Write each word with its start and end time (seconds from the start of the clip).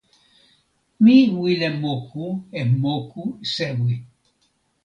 mi 1.03 1.15
wile 1.41 1.67
moku 1.81 2.23
e 2.59 2.61
moku 2.81 3.21
sewi. 3.51 3.93